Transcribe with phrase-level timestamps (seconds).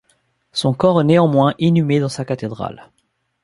[0.51, 2.89] Son corps est néanmoins inhumé dans sa cathédrale.